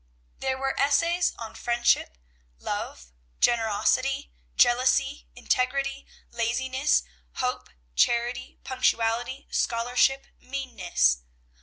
[0.39, 2.17] There were essays on friendship,
[2.57, 11.19] love, generosity, jealousy, integrity, laziness, hope, charity, punctuality, scholarship, meanness.